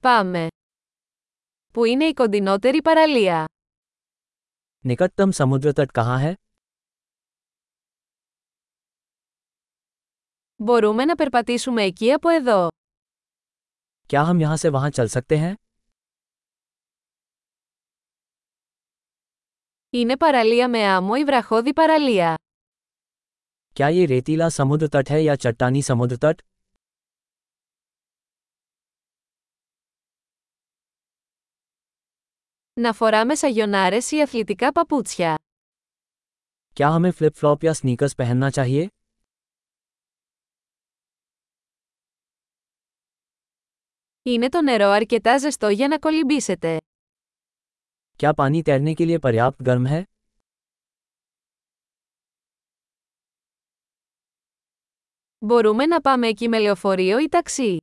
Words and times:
Πάμε. 0.00 0.46
Πού 1.72 1.84
είναι 1.84 2.04
η 2.04 2.12
κοντινότερη 2.14 2.82
παραλία? 2.82 3.44
निकटतम 4.88 5.30
समुद्र 5.30 5.72
तट 5.78 5.90
कहाँ 5.98 6.18
है 6.18 6.32
Μπορούμε 10.56 11.04
να 11.04 11.14
περπατήσουμε 11.14 11.82
εκεί 11.82 12.12
από 12.12 12.28
εδώ. 12.28 12.68
क्या 14.12 14.22
हम 14.22 14.40
यहाँ 14.40 14.56
से 14.56 14.68
वहाँ 14.76 14.90
चल 14.90 15.06
सकते 15.16 15.36
हैं 15.36 15.54
Είναι 19.90 20.16
παραλία 20.16 20.68
με 20.68 20.78
άμμο 20.96 21.14
ή 21.14 21.24
βραχώδη 21.24 21.72
παραλία. 21.72 22.34
क्या 23.76 23.88
ये 23.88 24.04
रेतीला 24.12 24.48
समुद्र 24.58 24.86
तट 24.94 25.10
है 25.10 25.20
या 25.22 25.34
चट्टानी 25.44 25.82
समुद्र 25.90 26.16
तट 26.24 26.42
Να 32.77 32.93
φοράμε 32.93 33.35
σαγιονάρες 33.35 34.11
ή 34.11 34.21
αθλητικά 34.21 34.71
παπούτσια. 34.71 35.35
क्या 36.79 36.87
हमें 36.89 37.11
फ्लिप 37.11 37.33
फ्लॉप 37.39 37.63
या 37.63 37.73
स्नीकर्स 37.79 38.13
पहनना 38.21 38.49
चाहिए 38.49 38.87
Είναι 44.21 44.49
το 44.49 44.61
νερό 44.61 44.89
αρκετά 44.89 45.37
ζεστό 45.37 45.69
για 45.69 45.87
να 45.87 45.99
κολυμπήσετε. 45.99 46.77
क्या 48.19 48.31
पानी 48.33 48.61
तैरने 48.67 48.93
के 48.93 49.05
लिए 49.05 49.17
पर्याप्त 49.17 49.63
गर्म 49.69 49.85
है 49.87 50.03
Μπορούμε 55.45 55.85
να 55.85 56.01
πάμε 56.01 56.27
εκεί 56.27 56.47
με 56.47 56.59
λεωφορείο 56.59 57.17
ή 57.19 57.29
ταξί. 57.29 57.77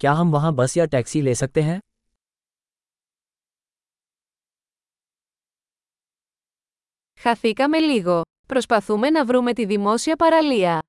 क्या 0.00 0.12
हम 0.12 0.30
वहाँ 0.30 0.52
बस 0.54 0.76
या 0.76 0.84
टैक्सी 0.94 1.20
ले 1.22 1.34
सकते 1.34 1.62
हैं 1.62 1.78
Χαθήκαμε 7.18 7.78
λίγο. 7.78 8.22
Προσπαθούμε 8.46 9.10
να 9.10 9.24
βρούμε 9.24 9.52
τη 9.52 9.64
δημόσια 9.64 10.16
παραλία. 10.16 10.82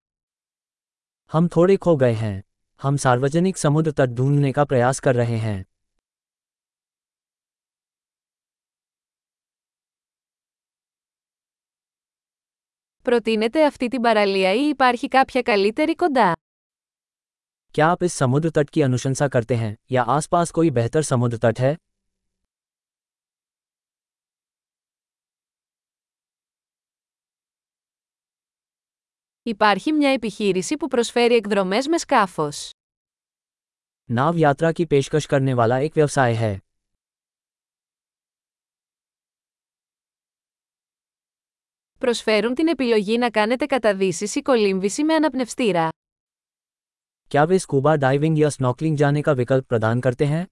हम 1.33 1.47
थोड़े 1.55 1.75
खो 1.77 1.95
गए 2.01 2.15
हैं 2.23 2.37
हम 2.79 2.95
सार्वजनिक 3.03 3.57
समुद्र 3.57 3.91
तट 3.91 4.09
ढूंढने 4.17 4.51
का 4.51 4.63
प्रयास 4.63 4.99
कर 4.99 5.15
रहे 5.15 5.37
हैं 5.37 5.63
Προτείνετε 13.03 13.65
αυτή 13.65 13.87
την 13.87 14.01
παραλία 14.01 14.53
ή 14.53 14.67
υπάρχει 14.67 15.07
κάποια 15.07 15.41
καλύτερη 15.41 15.95
κοντά. 15.95 16.33
क्या 17.75 17.87
आप 17.87 18.03
इस 18.03 18.13
समुद्र 18.13 18.49
तट 18.49 18.69
की 18.69 18.81
अनुशंसा 18.81 19.27
करते 19.27 19.55
हैं 19.55 19.73
या 19.91 20.03
आसपास 20.17 20.51
कोई 20.51 20.69
बेहतर 20.69 21.01
समुद्र 21.01 21.37
तट 21.37 21.59
है 21.59 21.75
Υπάρχει 29.49 29.91
μια 29.91 30.09
επιχείρηση 30.09 30.77
που 30.77 30.87
προσφέρει 30.87 31.35
εκδρομές 31.35 31.87
με 31.87 31.97
σκάφος. 31.97 32.69
नाव 34.13 34.35
यात्रा 34.37 34.71
की 34.71 34.85
पेशकश 34.85 35.25
करने 35.25 35.53
वाला 35.53 35.79
एक 35.79 35.93
व्यवसाय 35.95 36.33
है 36.33 36.57
Προσφέρουν 41.99 42.53
την 42.53 42.67
επιλογή 42.67 43.17
να 43.17 43.29
κάνετε 43.29 43.65
καταδύσεις 43.65 44.35
ή 44.35 44.41
κολύμβηση 44.41 45.03
με 45.03 45.13
αναπνευστήρα. 45.13 45.89
क्या 47.29 47.43
वे 47.43 47.57
स्कूबा 47.59 47.95
डाइविंग 47.95 48.37
या 48.39 48.49
स्नॉकलिंग 48.49 48.97
जाने 48.97 49.21
का 49.21 49.31
विकल्प 49.31 49.65
प्रदान 49.65 49.99
करते 49.99 50.25
हैं 50.25 50.45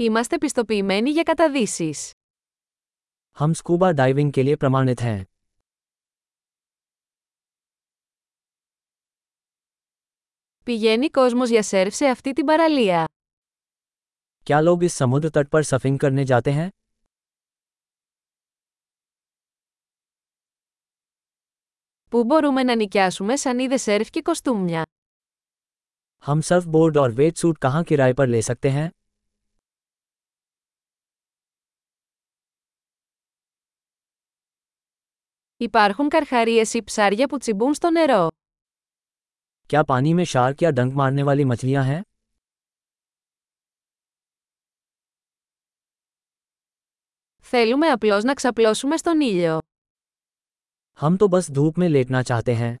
Είμαστε 0.00 0.38
πιστοποιημένοι 0.38 1.10
για 1.10 1.22
καταδύσεις. 1.22 2.12
हम 3.38 3.52
स्कूबा 3.52 3.90
डाइविंग 3.92 4.32
के 4.32 4.42
लिए 4.42 4.56
प्रमाणित 4.56 5.00
हैं 5.00 5.22
Πηγαίνει 10.64 11.10
κόσμος 11.10 11.50
για 11.50 11.62
σερφ 11.62 11.94
σε 11.94 12.06
αυτή 12.06 12.32
την 12.32 12.44
παραλία. 12.44 13.04
क्या 14.46 14.60
लोग 14.60 14.82
इस 14.84 14.94
समुद्र 15.02 15.28
तट 15.36 15.48
पर 15.54 15.62
सफिंग 15.62 15.98
करने 15.98 16.24
जाते 16.24 16.50
हैं 16.50 16.68
Πού 22.10 22.24
μπορούμε 22.24 22.62
να 22.62 22.76
νοικιάσουμε 22.76 23.36
σανίδες 23.36 23.82
σερφ 23.82 24.10
και 24.10 24.22
κοστούμια. 24.22 24.82
हम 26.26 26.40
सर्फ 26.40 26.64
बोर्ड 26.74 26.96
और 26.98 27.10
वेट 27.18 27.36
सूट 27.36 27.58
कहाँ 27.64 27.82
किराए 27.88 28.12
पर 28.18 28.26
ले 28.26 28.42
सकते 28.42 28.68
हैं 28.70 28.90
Υπάρχουν 35.60 36.08
καρχαρίες 36.08 36.74
ή 36.74 36.82
ψάρια 36.82 37.26
που 37.28 37.38
τσιμπούν 37.38 37.74
στο 37.74 37.90
νερό. 37.90 38.28
क्या 39.72 39.82
पानी 39.82 40.12
में 40.18 40.24
शार्क 40.24 40.62
या 40.62 40.70
डंक 40.70 40.92
मारने 41.00 41.22
वाली 41.28 41.44
मछलियाँ 41.52 41.84
हैं 41.84 42.02
Θέλουμε 47.40 47.86
απλώς 47.88 48.24
να 48.24 48.34
ξαπλώσουμε 48.34 48.96
στον 48.96 49.20
ήλιο. 49.20 49.58
हम 51.00 51.16
तो 51.16 51.28
बस 51.28 51.50
धूप 51.50 51.78
में 51.78 51.88
लेटना 51.88 52.22
चाहते 52.22 52.54
हैं 52.54 52.76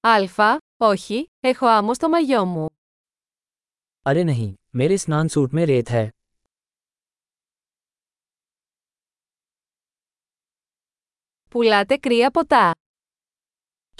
Αλφα, 0.00 0.58
όχι, 0.76 1.30
έχω 1.40 1.66
άμμο 1.66 1.94
στο 1.94 2.08
μαγιό 2.08 2.44
μου. 2.44 2.66
अरे 4.08 4.22
नहीं 4.24 4.50
मेरे 4.80 4.96
स्नान 4.98 5.28
सूट 5.34 5.54
में 5.54 5.64
रेत 5.66 5.88
है 5.90 6.04
Πουλάτε 11.50 11.96
κρύα 11.96 12.30
ποτά. 12.30 12.72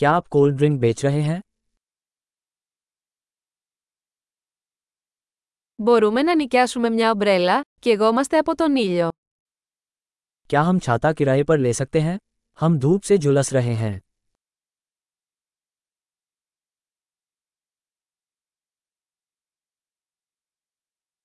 क्या 0.01 0.11
आप 0.19 0.27
कोल्ड 0.35 0.57
ड्रिंक 0.57 0.79
बेच 0.81 1.05
रहे 1.05 1.21
हैं 1.29 1.41
Μπορούμε 5.83 6.23
να 6.23 6.35
νοικιάσουμε 6.35 6.91
μια 6.91 7.11
ομπρέλα 7.11 7.61
και 7.81 7.91
εγώμαστε 7.91 8.39
από 8.39 8.55
τον 8.55 8.77
ήλιο. 8.77 9.09
क्या 10.53 10.63
हम 10.63 10.79
छाता 10.87 11.13
किराए 11.13 11.43
पर 11.45 11.59
ले 11.59 11.73
सकते 11.73 12.01
हैं 12.01 12.17
हम 12.61 12.79
धूप 12.79 13.03
से 13.03 13.17
झुलस 13.19 13.53
रहे 13.53 13.75
हैं 13.83 14.01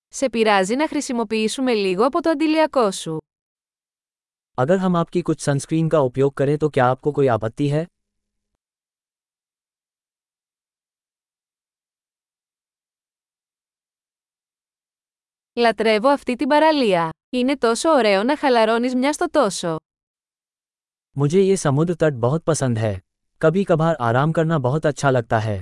Σε 0.08 0.30
πειράζει 0.30 0.76
να 0.76 0.88
χρησιμοποιήσουμε 0.88 1.74
λίγο 1.74 2.06
από 2.06 2.22
το 2.22 2.30
αντιλιακό 2.30 2.92
σου. 2.92 3.18
अगर 4.58 4.78
हम 4.78 4.96
आपकी 4.96 5.22
कुछ 5.22 5.42
सनस्क्रीन 5.42 5.90
का 5.90 6.00
उपयोग 6.00 6.34
करें 6.34 6.58
तो 6.58 6.70
क्या 6.70 6.86
आपको 6.86 7.12
कोई 7.12 7.28
आपत्ति 7.28 7.68
है 7.70 7.86
Λατρεύω 15.58 16.10
αυτή 16.10 16.36
την 16.36 16.48
παραλία. 16.48 17.10
Είναι 17.30 17.58
τόσο 17.58 17.90
ωραίο 17.90 18.24
να 18.24 18.38
χαλαρώνεις 18.38 18.96
μια 18.96 19.14
στο 19.14 19.30
τόσο. 19.30 19.76
मुझे 21.16 21.42
ये 21.42 21.56
समुद्र 21.58 21.94
तट 21.94 22.14
बहुत 22.14 22.44
पसंद 22.44 22.78
है 22.78 22.94
कभी 23.42 23.64
कभार 23.64 23.96
आराम 24.00 24.32
करना 24.32 24.58
बहुत 24.60 24.86
अच्छा 24.86 25.10
लगता 25.10 25.40
है 25.40 25.62